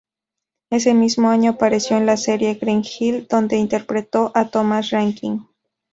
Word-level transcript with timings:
Ese 0.71 0.95
mismo 0.95 1.29
año 1.29 1.51
apareció 1.51 1.95
en 1.95 2.07
la 2.07 2.17
serie 2.17 2.55
"Grange 2.55 2.89
Hill" 3.05 3.27
donde 3.29 3.57
interpretó 3.57 4.31
a 4.33 4.49
Thomas 4.49 4.89
Rankin. 4.89 5.47